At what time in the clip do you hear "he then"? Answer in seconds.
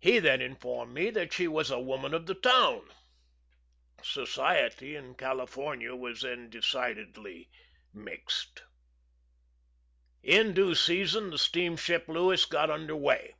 0.00-0.40